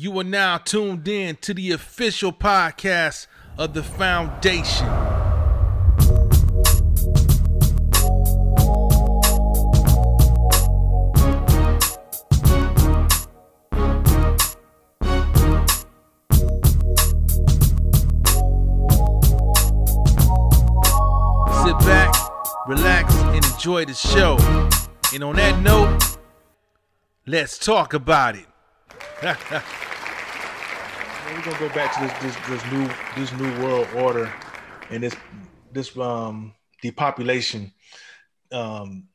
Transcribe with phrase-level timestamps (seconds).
[0.00, 3.26] You are now tuned in to the official podcast
[3.58, 4.86] of the Foundation.
[21.64, 22.14] Sit back,
[22.68, 24.36] relax, and enjoy the show.
[25.12, 26.18] And on that note,
[27.26, 28.46] let's talk about it.
[31.28, 34.32] We're gonna go back to this this, this new this new world order
[34.90, 35.14] and this
[35.72, 37.70] this um depopulation
[38.50, 39.08] um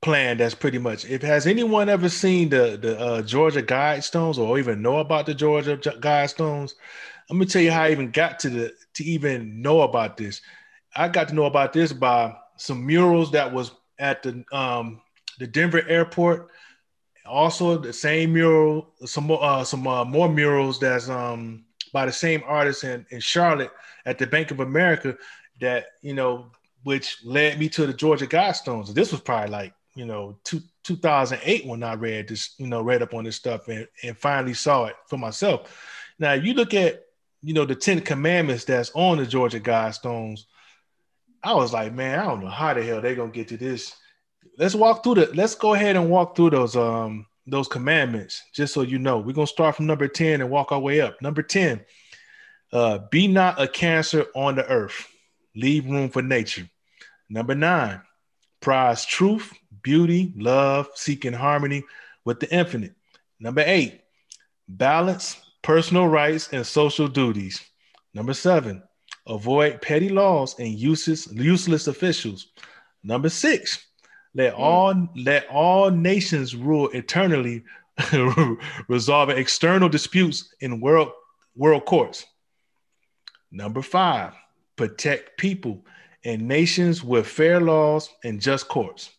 [0.00, 4.58] plan that's pretty much if has anyone ever seen the the uh, Georgia Guidestones or
[4.58, 6.74] even know about the Georgia Guidestones?
[7.28, 10.40] Let me tell you how I even got to the to even know about this.
[10.96, 15.02] I got to know about this by some murals that was at the um
[15.38, 16.48] the Denver airport
[17.26, 22.12] also the same mural some more uh, some uh, more murals that's um by the
[22.12, 23.70] same artist in, in Charlotte
[24.04, 25.16] at the Bank of America
[25.60, 26.50] that you know
[26.82, 28.92] which led me to the Georgia Guidestones.
[28.92, 33.02] This was probably like you know two, 2008 when I read this you know read
[33.02, 35.72] up on this stuff and, and finally saw it for myself.
[36.18, 37.04] Now you look at
[37.42, 40.40] you know the Ten Commandments that's on the Georgia Guidestones.
[41.42, 43.94] I was like, man, I don't know how the hell they're gonna get to this
[44.58, 48.72] let's walk through the let's go ahead and walk through those um those commandments just
[48.72, 49.18] so you know.
[49.18, 51.20] We're gonna start from number 10 and walk our way up.
[51.20, 51.84] Number 10
[52.72, 55.06] uh be not a cancer on the earth.
[55.54, 56.68] Leave room for nature.
[57.28, 58.00] Number nine
[58.60, 59.52] prize truth
[59.82, 61.84] beauty love seeking harmony
[62.24, 62.94] with the infinite.
[63.38, 64.00] Number eight
[64.68, 67.60] balance personal rights and social duties.
[68.14, 68.82] Number seven
[69.26, 72.48] avoid petty laws and useless useless officials.
[73.02, 73.86] Number six
[74.34, 74.60] let hmm.
[74.60, 77.64] all let all nations rule eternally,
[78.88, 81.12] resolving external disputes in world
[81.54, 82.26] world courts.
[83.50, 84.32] Number five,
[84.76, 85.84] protect people
[86.24, 89.10] and nations with fair laws and just courts.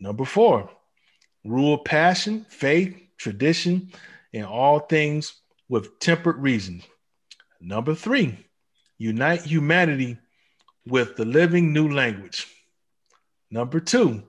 [0.00, 0.70] Number four,
[1.44, 3.92] rule passion, faith, tradition,
[4.32, 5.34] and all things
[5.68, 6.82] with tempered reason.
[7.60, 8.36] Number three,
[8.98, 10.18] unite humanity
[10.86, 12.46] with the living new language.
[13.54, 14.20] Number two,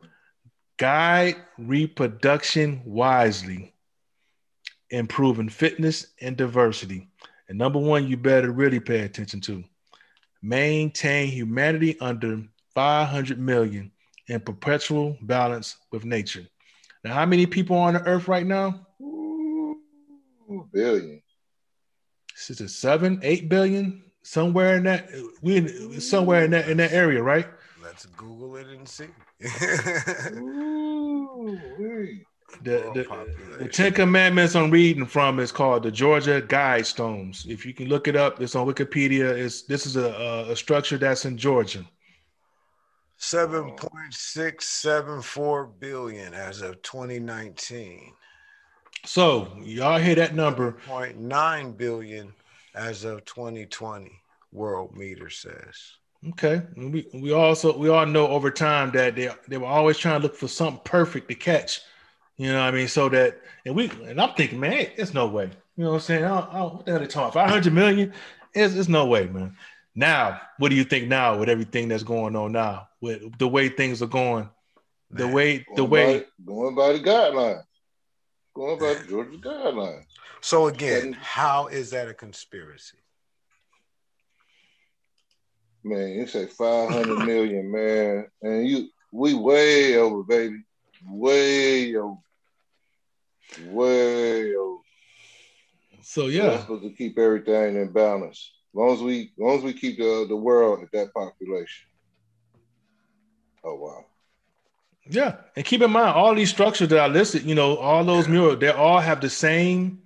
[0.78, 3.74] guide reproduction wisely,
[4.92, 7.10] improving fitness and diversity.
[7.50, 9.64] And number one, you better really pay attention to
[10.44, 12.44] maintain humanity under
[12.76, 13.92] 500 million
[14.28, 16.46] in perpetual balance with nature.
[17.04, 18.86] Now, how many people on the earth right now?
[19.02, 19.80] Ooh,
[20.72, 21.24] billion.
[22.48, 24.04] Is it seven, eight billion?
[24.22, 25.10] Somewhere in that
[25.42, 27.48] we somewhere in that in that area, right?
[27.96, 29.08] Let's Google it and see.
[30.36, 31.58] Ooh,
[32.62, 33.08] The, the,
[33.58, 37.48] the Ten Commandments I'm reading from is called the Georgia Guidestones.
[37.48, 39.30] If you can look it up, it's on Wikipedia.
[39.30, 41.86] It's this is a, a, a structure that's in Georgia.
[43.18, 48.12] 7.674 billion as of 2019.
[49.06, 50.76] So y'all hear that number?
[50.86, 52.34] 0.9 billion
[52.76, 54.12] as of 2020.
[54.54, 55.94] Worldometer says.
[56.30, 56.62] Okay.
[56.76, 60.24] We we also we all know over time that they they were always trying to
[60.24, 61.82] look for something perfect to catch.
[62.38, 62.88] You know what I mean?
[62.88, 65.52] So that and we and I'm thinking, man, it's no way.
[65.78, 66.24] You know what I'm saying?
[66.24, 67.34] Oh, oh what the hell they talking?
[67.34, 68.14] 500 million?
[68.54, 69.56] It's, it's no way, man.
[69.94, 72.90] Now, what do you think now with everything that's going on now?
[73.02, 74.50] With the way things are going,
[75.12, 77.64] the Man, way the Going way by, going by the guidelines.
[78.54, 80.06] Going by the Georgia guidelines.
[80.42, 82.98] So again, how is that a conspiracy?
[85.86, 88.26] Man, you say 500 million, man.
[88.42, 90.64] And you we way over, baby.
[91.08, 92.18] Way over.
[93.68, 94.80] Way over.
[96.02, 96.60] so We're yeah.
[96.60, 98.52] supposed to keep everything in balance.
[98.74, 101.86] As long as we as long as we keep the, the world at that population.
[103.64, 104.06] Oh wow.
[105.08, 107.44] Yeah, and keep in mind all these structures that I listed.
[107.44, 110.02] You know, all those murals, they all have the same.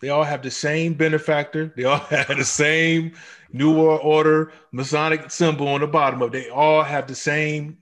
[0.00, 1.72] They all have the same benefactor.
[1.76, 3.12] They all have the same
[3.52, 6.32] New World Order Masonic symbol on the bottom of.
[6.32, 6.42] Them.
[6.42, 7.78] They all have the same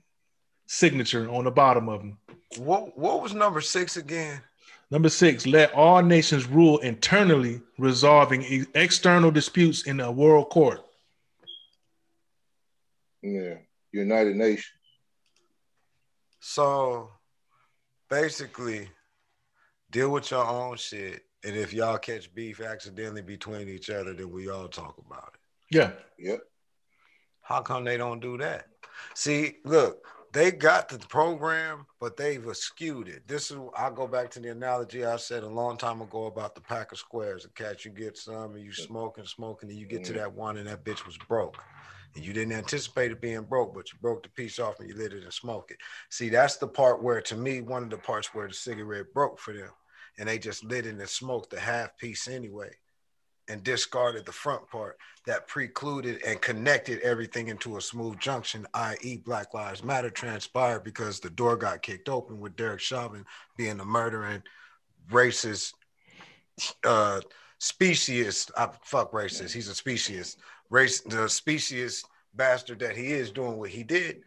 [0.67, 2.17] signature on the bottom of them.
[2.57, 4.41] What what was number six again?
[4.91, 10.83] Number six, let all nations rule internally, resolving e- external disputes in a world court.
[13.21, 13.55] Yeah.
[13.91, 14.65] United Nations.
[16.39, 17.11] So
[18.09, 18.89] basically,
[19.91, 21.23] deal with your own shit.
[21.43, 25.75] And if y'all catch beef accidentally between each other, then we all talk about it.
[25.75, 26.41] Yeah, Yep.
[27.41, 28.67] How come they don't do that?
[29.15, 33.27] See, look, they got the program, but they've skewed it.
[33.27, 36.53] This is I'll go back to the analogy I said a long time ago about
[36.53, 37.45] the pack of squares.
[37.45, 40.31] A cat you get some and you smoke and smoke, and you get to that
[40.31, 41.57] one and that bitch was broke.
[42.15, 44.95] And you didn't anticipate it being broke, but you broke the piece off and you
[44.95, 45.77] lit it and smoked it.
[46.09, 49.39] See, that's the part where to me, one of the parts where the cigarette broke
[49.39, 49.69] for them.
[50.19, 52.69] And they just lit in and smoked the half piece anyway
[53.49, 59.17] and discarded the front part that precluded and connected everything into a smooth junction, i.e.,
[59.17, 63.25] Black Lives Matter transpired because the door got kicked open with Derek Chauvin
[63.57, 64.43] being a murdering,
[65.11, 65.73] racist,
[66.85, 67.21] uh,
[67.59, 68.51] speciest.
[68.55, 69.51] Uh, fuck racist.
[69.51, 70.37] He's a speciest
[70.69, 72.05] race, the speciest
[72.35, 74.21] bastard that he is doing what he did.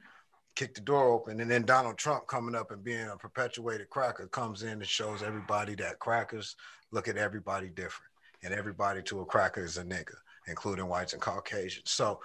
[0.55, 4.27] Kicked the door open, and then Donald Trump coming up and being a perpetuated cracker
[4.27, 6.57] comes in and shows everybody that crackers
[6.91, 8.13] look at everybody different
[8.43, 10.15] and everybody to a cracker is a nigga,
[10.47, 11.91] including whites and Caucasians.
[11.91, 12.21] So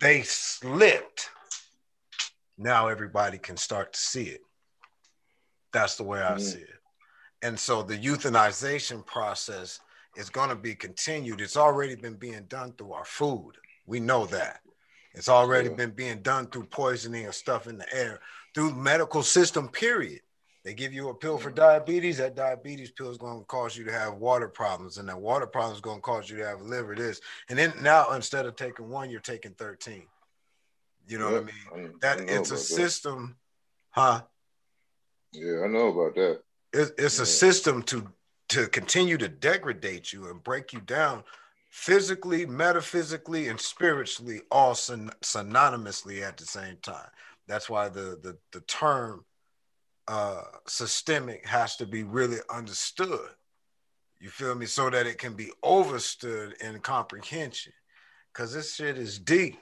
[0.00, 1.30] they slipped.
[2.58, 4.40] Now everybody can start to see it.
[5.72, 6.38] That's the way I mm-hmm.
[6.40, 6.80] see it.
[7.42, 9.80] And so the euthanization process
[10.16, 11.40] is going to be continued.
[11.40, 13.52] It's already been being done through our food.
[13.86, 14.60] We know that.
[15.14, 15.74] It's already yeah.
[15.74, 18.20] been being done through poisoning and stuff in the air,
[18.54, 20.20] through medical system, period.
[20.64, 22.18] They give you a pill for diabetes.
[22.18, 25.46] That diabetes pill is going to cause you to have water problems, and that water
[25.46, 27.20] problem is going to cause you to have liver this.
[27.48, 30.06] And then now, instead of taking one, you're taking thirteen.
[31.08, 31.86] You know what I mean?
[31.86, 33.36] I, that I it's a system,
[33.96, 34.00] that.
[34.00, 34.22] huh?
[35.32, 36.40] Yeah, I know about that.
[36.72, 37.22] It, it's yeah.
[37.22, 38.06] a system to
[38.50, 41.24] to continue to degrade you and break you down
[41.70, 47.08] physically, metaphysically, and spiritually, all syn- synonymously at the same time.
[47.46, 49.24] That's why the the the term
[50.08, 53.30] uh, systemic has to be really understood.
[54.20, 54.66] You feel me?
[54.66, 57.72] So that it can be overstood in comprehension.
[58.32, 59.58] Cause this shit is deep.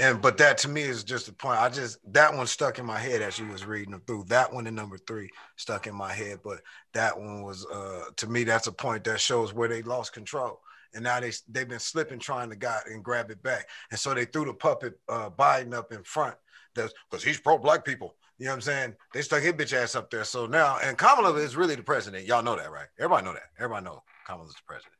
[0.00, 1.60] And but that to me is just a point.
[1.60, 4.24] I just that one stuck in my head as you was reading them through.
[4.28, 6.40] That one and number three stuck in my head.
[6.42, 6.62] But
[6.94, 10.60] that one was uh to me, that's a point that shows where they lost control.
[10.94, 13.68] And now they they've been slipping trying to got and grab it back.
[13.90, 16.36] And so they threw the puppet uh Biden up in front.
[16.74, 18.16] Because he's pro-black people.
[18.38, 18.94] You know what I'm saying?
[19.12, 20.24] They stuck his bitch ass up there.
[20.24, 22.26] So now, and Kamala is really the president.
[22.26, 22.88] Y'all know that, right?
[22.98, 23.44] Everybody know that.
[23.58, 24.94] Everybody know Kamala's the president.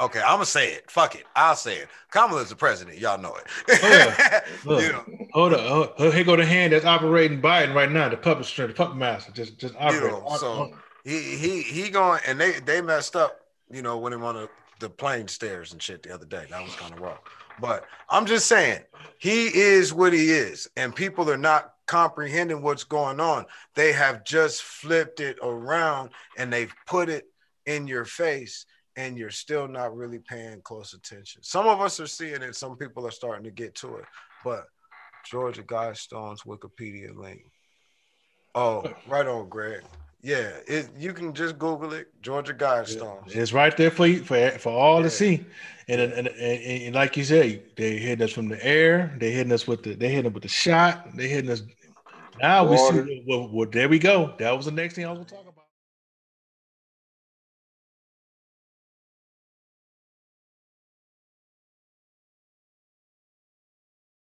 [0.00, 0.90] Okay, I'm gonna say it.
[0.90, 1.24] Fuck it.
[1.36, 1.88] I'll say it.
[2.10, 2.98] Kamala's the president.
[2.98, 4.58] Y'all know it.
[4.64, 5.04] Hold, you know.
[5.32, 5.94] hold up.
[5.96, 8.08] Hold, here go the hand that's operating Biden right now.
[8.08, 10.08] The puppet string, the puppet master, just just operating.
[10.08, 10.72] You know, so
[11.04, 13.40] he he he going and they they messed up.
[13.70, 14.50] You know when he went on the,
[14.80, 16.46] the plane stairs and shit the other day.
[16.50, 17.20] That was kind of rough.
[17.60, 18.80] But I'm just saying,
[19.18, 23.46] he is what he is, and people are not comprehending what's going on.
[23.74, 27.26] They have just flipped it around and they've put it
[27.66, 28.66] in your face,
[28.96, 31.42] and you're still not really paying close attention.
[31.42, 34.04] Some of us are seeing it, some people are starting to get to it,
[34.44, 34.66] but
[35.24, 37.44] Georgia Guidestone's Wikipedia link.
[38.54, 39.82] Oh, right on, Greg.
[40.24, 43.36] Yeah, it, you can just Google it, Georgia Guidestones.
[43.36, 45.02] It's right there for you for for all yeah.
[45.02, 45.44] to see.
[45.86, 49.14] And, and, and, and, like you said, they hitting us from the air.
[49.20, 51.14] They hitting us with the they hitting us with the shot.
[51.14, 51.62] They're hitting us.
[52.40, 53.02] Now Water.
[53.02, 53.24] we see.
[53.26, 54.32] Well, well, there we go.
[54.38, 55.53] That was the next thing I was gonna talk about.